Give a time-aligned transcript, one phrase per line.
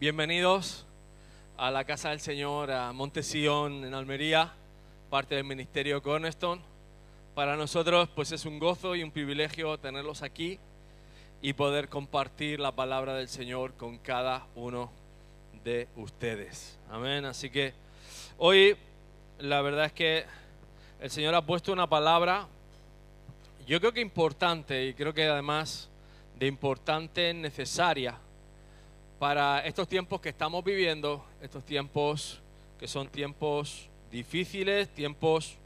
[0.00, 0.86] Bienvenidos
[1.56, 4.52] a la casa del Señor, a Montesión en Almería,
[5.10, 6.60] parte del Ministerio Cornerstone.
[7.34, 10.58] Para nosotros pues es un gozo y un privilegio tenerlos aquí
[11.40, 14.90] y poder compartir la palabra del Señor con cada uno
[15.64, 16.78] de ustedes.
[16.90, 17.24] Amén.
[17.24, 17.72] Así que
[18.38, 18.76] hoy
[19.38, 20.24] la verdad es que
[21.00, 22.46] el Señor ha puesto una palabra,
[23.66, 25.88] yo creo que importante y creo que además
[26.38, 28.18] de importante necesaria
[29.18, 32.40] para estos tiempos que estamos viviendo, estos tiempos
[32.78, 35.56] que son tiempos difíciles, tiempos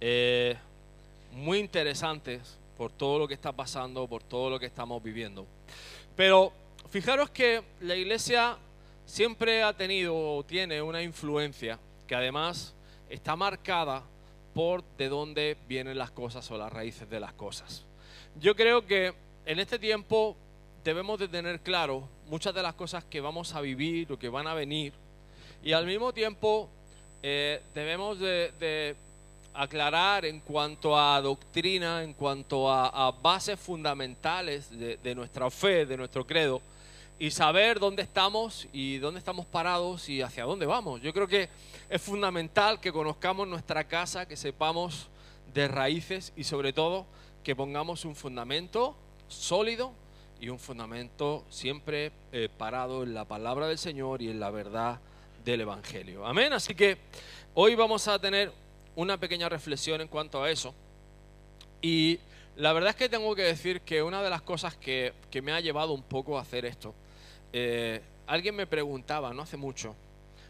[0.00, 0.56] eh,
[1.32, 5.46] muy interesantes por todo lo que está pasando, por todo lo que estamos viviendo.
[6.14, 6.52] Pero
[6.90, 8.56] fijaros que la iglesia
[9.04, 12.74] siempre ha tenido o tiene una influencia que además
[13.08, 14.02] está marcada
[14.54, 17.84] por de dónde vienen las cosas o las raíces de las cosas.
[18.40, 19.12] Yo creo que
[19.44, 20.36] en este tiempo
[20.82, 24.46] debemos de tener claro muchas de las cosas que vamos a vivir o que van
[24.46, 24.92] a venir
[25.62, 26.68] y al mismo tiempo
[27.22, 28.94] eh, debemos de,
[29.54, 35.96] aclarar en cuanto a doctrina, en cuanto a, bases fundamentales de, de, nuestra fe, de
[35.96, 36.60] nuestro credo
[37.18, 41.00] y saber dónde estamos y dónde estamos parados y hacia dónde vamos.
[41.00, 41.48] Yo creo que
[41.88, 45.08] es fundamental que conozcamos nuestra casa, que sepamos
[45.54, 47.06] de raíces y sobre todo
[47.42, 48.94] que pongamos un fundamento
[49.28, 49.92] sólido
[50.40, 54.98] y un fundamento siempre eh, parado en la palabra del Señor y en la verdad
[55.44, 56.26] del Evangelio.
[56.26, 56.52] Amén.
[56.52, 56.98] Así que
[57.54, 58.52] hoy vamos a tener
[58.94, 60.74] una pequeña reflexión en cuanto a eso.
[61.80, 62.18] Y
[62.56, 65.60] la verdad es que tengo que decir que una de las cosas que, me ha
[65.60, 66.94] llevado un poco a hacer esto,
[67.52, 69.94] eh, alguien me preguntaba no hace mucho,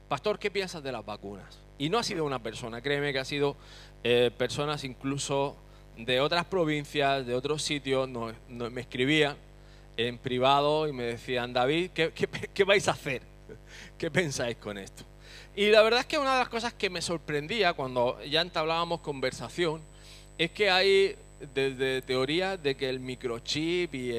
[0.09, 1.59] Pastor, ¿qué piensas de las vacunas?
[1.79, 3.57] Y no ha sido una persona, créeme que ha sido
[4.05, 5.57] eh, personas incluso
[5.97, 8.09] de otras provincias, de otros sitios,
[8.49, 9.37] me escribían
[9.97, 13.23] en privado y me decían, David, ¿qué, vais a hacer?
[13.99, 15.05] ¿Qué pensáis con esto?
[15.55, 19.01] Y la verdad es que una de las cosas que me sorprendía cuando ya entablábamos
[19.01, 19.81] conversación
[20.37, 21.17] es que hay
[21.55, 24.13] desde teorías de que el microchip y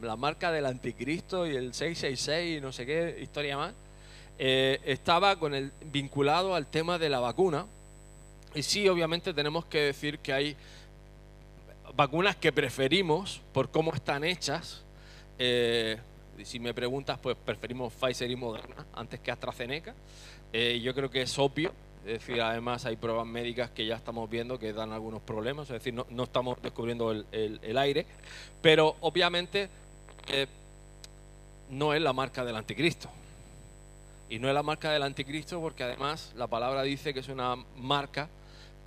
[0.00, 3.74] la marca del anticristo y el 666 y no sé qué historia más,
[4.38, 7.66] eh, estaba con el, vinculado al tema de la vacuna.
[8.54, 10.56] Y sí, obviamente tenemos que decir que hay
[11.94, 14.82] vacunas que preferimos por cómo están hechas,
[15.38, 15.98] eh,
[16.44, 19.94] si me preguntas, pues preferimos Pfizer y Moderna antes que AstraZeneca.
[20.52, 21.72] Eh, yo creo que es obvio.
[22.04, 25.68] Es decir, además hay pruebas médicas que ya estamos viendo que dan algunos problemas.
[25.70, 28.06] Es decir, no, estamos descubriendo el, aire.
[28.62, 29.68] Pero obviamente
[30.28, 30.46] eh,
[31.70, 33.08] no es la marca del anticristo.
[34.28, 37.56] Y no es la marca del anticristo porque además la palabra dice que es una
[37.76, 38.28] marca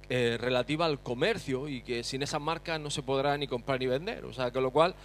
[0.09, 4.25] relativa al comercio y que sin esa marca no se podrá ni comprar ni vender.
[4.25, 4.95] O sea, que lo cual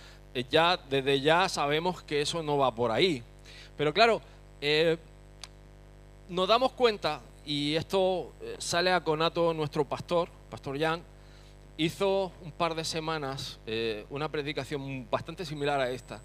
[0.43, 3.23] ya desde ya sabemos que eso no va por ahí.
[3.77, 4.21] Pero claro,
[4.61, 4.97] eh,
[6.29, 11.03] nos damos cuenta, y esto eh, sale a conato nuestro pastor, Pastor Jan,
[11.77, 13.59] hizo un par de semanas
[14.09, 16.21] una predicación bastante similar a esta.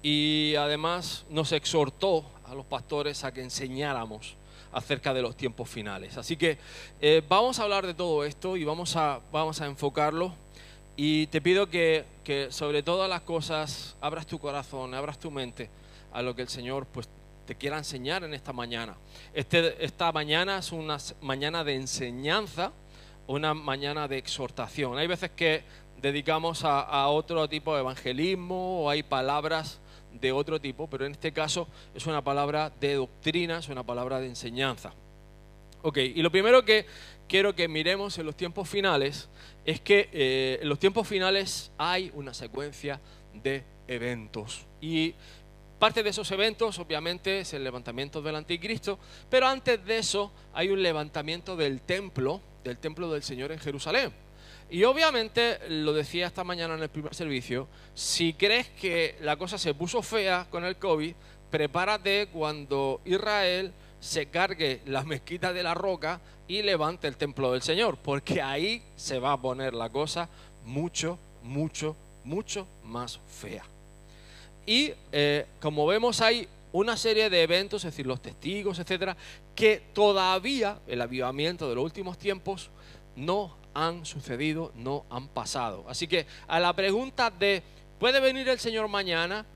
[0.00, 4.36] Y además nos exhortó a los pastores a que enseñáramos
[4.70, 6.16] acerca de los tiempos finales.
[6.16, 6.58] Así que
[7.28, 10.32] vamos a hablar de todo esto y vamos a, vamos a enfocarlo
[10.96, 12.04] y te pido que,
[12.50, 15.68] sobre todas las cosas abras tu corazón, abras tu mente
[16.12, 17.08] a lo que el Señor pues,
[17.46, 18.96] te quiera enseñar en esta mañana.
[19.34, 22.72] Este, esta mañana es una mañana de enseñanza,
[23.26, 24.96] una mañana de exhortación.
[24.96, 25.62] Hay veces que
[26.00, 29.78] dedicamos a, a otro tipo de evangelismo o hay palabras
[30.20, 34.18] de otro tipo, pero en este caso es una palabra de doctrina, es una palabra
[34.18, 34.92] de enseñanza.
[35.82, 36.86] Ok, y lo primero que
[37.28, 39.28] quiero que miremos en los tiempos finales
[39.64, 43.00] es que eh, en los tiempos finales hay una secuencia
[43.34, 44.66] de eventos.
[44.80, 45.14] Y
[45.78, 48.98] parte de esos eventos, obviamente, es el levantamiento del anticristo,
[49.28, 54.12] pero antes de eso hay un levantamiento del templo, del templo del Señor en Jerusalén.
[54.68, 59.58] Y obviamente, lo decía esta mañana en el primer servicio, si crees que la cosa
[59.58, 61.14] se puso fea con el COVID,
[61.50, 67.62] prepárate cuando Israel se cargue las mezquitas de la roca y levante el templo del
[67.62, 70.28] Señor, porque ahí se va a poner la cosa
[70.64, 73.64] mucho, mucho, mucho más fea.
[74.66, 79.16] Y eh, como vemos hay una serie de eventos, es decir, los testigos, etcétera,
[79.54, 82.70] que todavía el avivamiento de los últimos tiempos
[83.14, 85.84] no han sucedido, no han pasado.
[85.88, 87.62] Así que a la pregunta de
[87.98, 89.46] ¿puede venir el Señor mañana?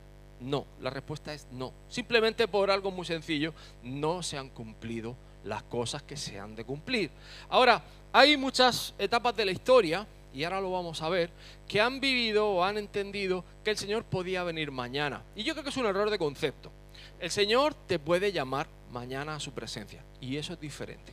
[0.41, 1.73] No, la respuesta es no.
[1.89, 3.53] Simplemente por algo muy sencillo,
[3.83, 7.11] no se han cumplido las cosas que se han de cumplir.
[7.49, 7.83] Ahora,
[8.13, 11.31] hay muchas etapas de la historia, y ahora lo vamos a ver,
[11.69, 15.23] que han vivido o han entendido que el Señor podía venir mañana.
[15.37, 16.71] Y yo creo que es un error de concepto.
[17.19, 21.13] El Señor te puede llamar mañana a su presencia y eso es diferente.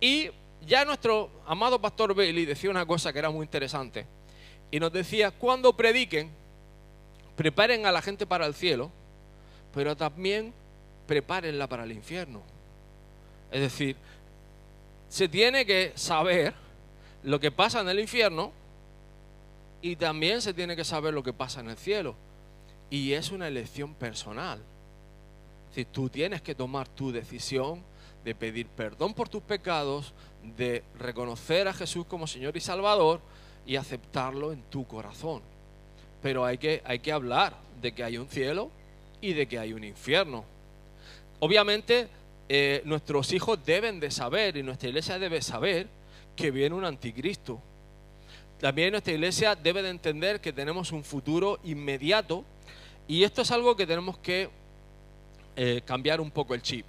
[0.00, 0.30] Y
[0.66, 4.06] ya nuestro amado pastor Bailey decía una cosa que era muy interesante
[4.70, 6.30] y nos decía, cuando prediquen,
[7.36, 8.90] preparen a la gente para el cielo,
[9.74, 10.52] pero también
[11.06, 12.42] prepárenla para el infierno.
[13.50, 13.96] Es decir,
[15.08, 16.54] se tiene que saber
[17.22, 18.52] lo que pasa en el infierno
[19.82, 22.14] y también se tiene que saber lo que pasa en el cielo.
[22.88, 24.60] Y es una elección personal.
[25.74, 27.82] Si tú tienes que tomar tu decisión
[28.24, 30.14] de pedir perdón por tus pecados,
[30.56, 33.20] de reconocer a Jesús como Señor y Salvador
[33.66, 35.42] y aceptarlo en tu corazón.
[36.22, 38.70] Pero hay que, hay que hablar de que hay un cielo
[39.20, 40.44] y de que hay un infierno.
[41.40, 42.08] Obviamente
[42.48, 45.88] eh, nuestros hijos deben de saber y nuestra iglesia debe saber
[46.36, 47.60] que viene un anticristo.
[48.60, 52.44] También nuestra iglesia debe de entender que tenemos un futuro inmediato
[53.08, 54.48] y esto es algo que tenemos que
[55.56, 56.86] eh, cambiar un poco el chip.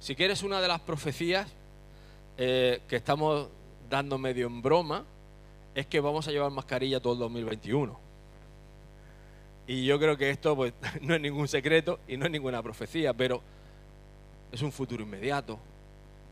[0.00, 1.48] Si quieres una de las profecías
[2.36, 3.48] eh, que estamos
[3.88, 5.04] dando medio en broma,
[5.74, 7.98] es que vamos a llevar mascarilla todo el 2021.
[9.66, 13.12] Y yo creo que esto pues, no es ningún secreto y no es ninguna profecía,
[13.14, 13.42] pero
[14.52, 15.58] es un futuro inmediato.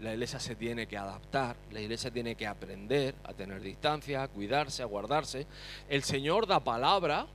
[0.00, 4.28] La iglesia se tiene que adaptar, la iglesia tiene que aprender a tener distancia, a
[4.28, 5.46] cuidarse, a guardarse.
[5.88, 7.26] El Señor da palabra,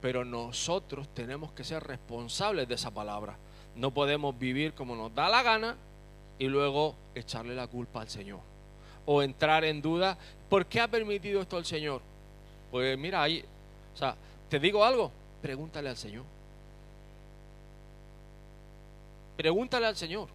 [0.00, 3.36] pero nosotros tenemos que ser responsables de esa palabra.
[3.76, 5.76] No podemos vivir como nos da la gana
[6.38, 8.40] y luego echarle la culpa al Señor.
[9.06, 12.02] O entrar en duda, ¿por qué ha permitido esto el Señor?
[12.72, 13.44] Pues mira, ahí,
[13.94, 14.16] o sea,
[14.52, 15.10] te digo algo,
[15.40, 16.24] pregúntale al Señor.
[19.34, 20.28] Pregúntale al Señor.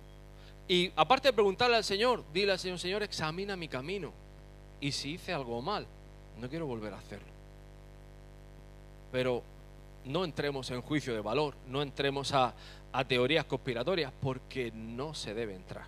[0.68, 4.12] Y aparte de preguntarle al Señor, dile al Señor, Señor, examina mi camino.
[4.82, 5.86] Y si hice algo mal,
[6.40, 7.28] no quiero volver a hacerlo.
[9.12, 9.44] Pero
[10.06, 12.56] no entremos en juicio de valor, no entremos a,
[12.92, 15.86] a teorías conspiratorias, porque no se debe entrar.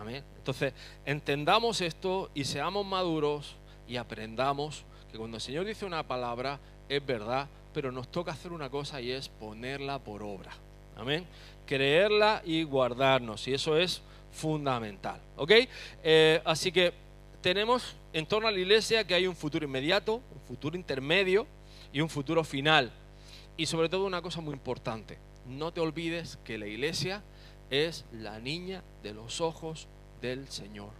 [0.00, 0.24] Amén.
[0.38, 0.72] Entonces,
[1.04, 6.58] entendamos esto y seamos maduros y aprendamos que cuando el Señor dice una palabra
[6.88, 10.52] es verdad, pero nos toca hacer una cosa y es ponerla por obra.
[10.96, 11.26] Amén.
[11.66, 13.46] Creerla y guardarnos.
[13.48, 14.02] Y eso es
[14.32, 15.20] fundamental.
[15.36, 15.52] ¿Ok?
[16.02, 16.92] Eh, así que
[17.40, 21.46] tenemos en torno a la iglesia que hay un futuro inmediato, un futuro intermedio
[21.92, 22.90] y un futuro final.
[23.56, 25.18] Y sobre todo una cosa muy importante.
[25.46, 27.22] No te olvides que la iglesia
[27.70, 29.88] es la niña de los ojos
[30.20, 30.90] del Señor.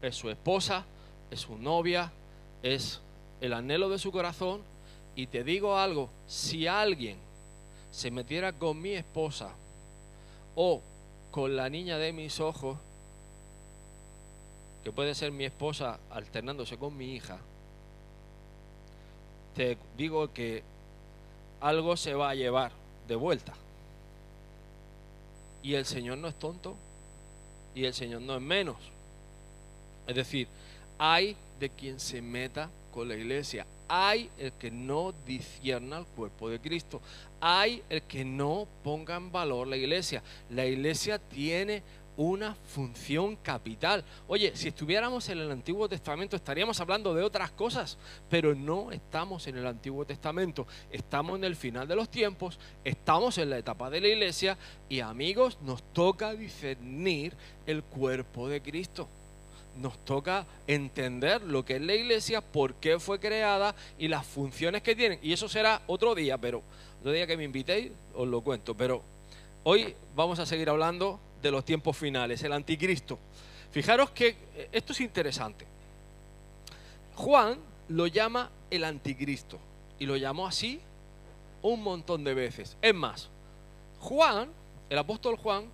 [0.00, 0.84] Es su esposa,
[1.30, 2.12] es su novia,
[2.62, 3.00] es
[3.40, 4.62] el anhelo de su corazón.
[5.14, 7.18] Y te digo algo, si alguien
[7.90, 9.50] se metiera con mi esposa
[10.54, 10.80] o
[11.30, 12.78] con la niña de mis ojos,
[14.82, 17.38] que puede ser mi esposa alternándose con mi hija,
[19.54, 20.62] te digo que
[21.60, 22.72] algo se va a llevar
[23.06, 23.52] de vuelta.
[25.62, 26.74] Y el Señor no es tonto
[27.74, 28.76] y el Señor no es menos.
[30.06, 30.48] Es decir,
[30.98, 36.48] hay de quien se meta con la iglesia, hay el que no discierna al cuerpo
[36.48, 37.02] de Cristo,
[37.42, 40.22] hay el que no ponga en valor la iglesia.
[40.48, 41.82] La iglesia tiene
[42.16, 44.02] una función capital.
[44.28, 47.98] Oye, si estuviéramos en el Antiguo Testamento estaríamos hablando de otras cosas,
[48.30, 50.66] pero no estamos en el Antiguo Testamento.
[50.90, 54.56] Estamos en el final de los tiempos, estamos en la etapa de la iglesia
[54.88, 59.06] y amigos, nos toca discernir el cuerpo de Cristo.
[59.76, 64.82] Nos toca entender lo que es la iglesia, por qué fue creada y las funciones
[64.82, 65.18] que tienen.
[65.22, 66.62] Y eso será otro día, pero
[67.00, 68.74] otro día que me invitéis os lo cuento.
[68.74, 69.02] Pero
[69.64, 73.18] hoy vamos a seguir hablando de los tiempos finales, el anticristo.
[73.70, 75.66] Fijaros que eh, esto es interesante.
[77.14, 79.58] Juan lo llama el anticristo
[79.98, 80.80] y lo llamó así
[81.62, 82.76] un montón de veces.
[82.82, 83.28] Es más,
[84.00, 84.48] Juan,
[84.90, 85.66] el apóstol Juan,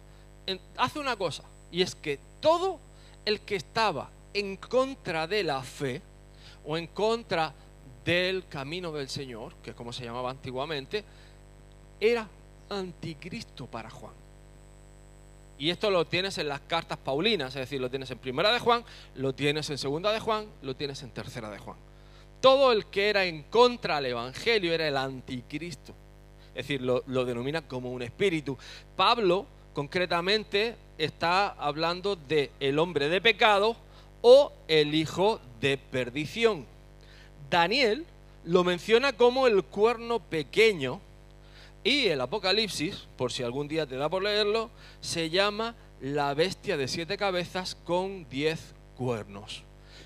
[0.76, 2.78] hace una cosa y es que todo
[3.28, 6.00] el que estaba en contra de la fe
[6.64, 7.52] o en contra
[8.02, 11.04] del camino del Señor, que es como se llamaba antiguamente,
[12.00, 12.26] era
[12.70, 14.14] anticristo para Juan.
[15.58, 18.60] Y esto lo tienes en las cartas paulinas, es decir, lo tienes en primera de
[18.60, 18.82] Juan,
[19.16, 21.76] lo tienes en segunda de Juan, lo tienes en tercera de Juan.
[22.40, 25.92] Todo el que era en contra del Evangelio era el anticristo.
[26.54, 28.56] Es decir, lo, lo denomina como un espíritu.
[28.96, 29.46] Pablo,
[29.78, 33.76] concretamente, está hablando de el hombre de pecado
[34.22, 36.66] o el hijo de perdición.
[37.48, 38.04] Daniel
[38.42, 41.00] lo menciona como el cuerno pequeño
[41.84, 44.68] y el Apocalipsis, por si algún día te da por leerlo,
[45.00, 49.62] se llama la bestia de siete cabezas con diez cuernos.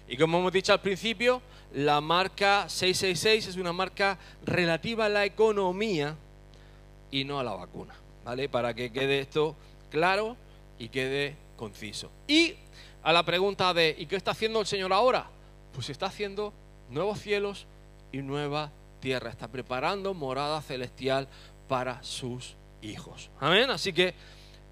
[0.06, 1.40] Y como hemos dicho al principio,
[1.72, 6.14] la marca 666 es una marca relativa a la economía
[7.10, 8.48] y no a la vacuna, ¿vale?
[8.48, 9.56] Para que quede esto
[9.90, 10.36] claro
[10.78, 12.10] y quede conciso.
[12.26, 12.54] Y
[13.02, 15.26] a la pregunta de ¿y qué está haciendo el Señor ahora?
[15.74, 16.52] Pues está haciendo
[16.90, 17.66] nuevos cielos
[18.12, 21.28] y nueva tierra, está preparando morada celestial
[21.68, 23.30] para sus hijos.
[23.40, 23.70] Amén.
[23.70, 24.14] Así que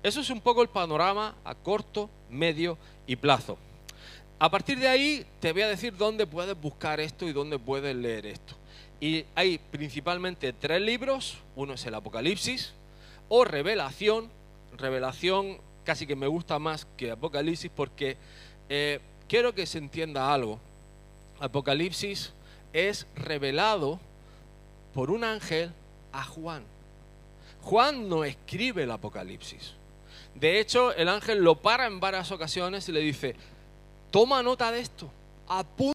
[0.02, 3.58] eso es un poco el panorama a corto, medio y plazo.
[4.38, 7.94] A partir de ahí te voy a decir dónde puedes buscar esto y dónde puedes
[7.94, 8.54] leer esto.
[9.00, 11.38] Y hay principalmente tres libros.
[11.56, 12.74] Uno es el Apocalipsis
[13.30, 14.28] o Revelación.
[14.76, 18.18] Revelación casi que me gusta más que Apocalipsis porque
[18.68, 20.60] eh, quiero que se entienda algo.
[21.38, 22.34] Apocalipsis
[22.74, 23.98] es revelado
[24.92, 25.72] por un ángel
[26.12, 26.64] a Juan.
[27.62, 29.74] Juan no escribe el Apocalipsis.
[30.34, 33.34] De hecho, el ángel lo para en varias ocasiones y le dice,
[34.10, 35.10] toma nota de esto,
[35.48, 35.80] apunta